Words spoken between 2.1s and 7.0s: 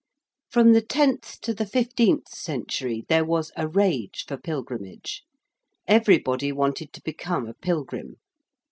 century there was a rage for pilgrimage. Everybody wanted